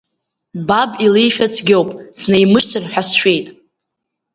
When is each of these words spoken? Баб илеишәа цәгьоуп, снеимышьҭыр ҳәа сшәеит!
Баб 0.67 0.91
илеишәа 1.05 1.47
цәгьоуп, 1.53 1.89
снеимышьҭыр 2.19 2.83
ҳәа 2.91 3.01
сшәеит! 3.07 3.47